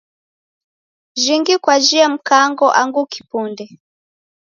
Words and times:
Jhingi 1.23 1.53
kwajhie 1.63 2.07
Mkango 2.13 2.67
angu 2.79 3.01
kipunde? 3.13 3.65